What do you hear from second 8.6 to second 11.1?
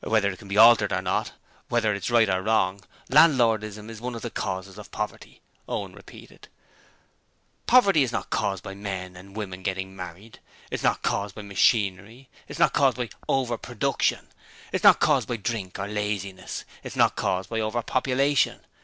by men and women getting married; it's not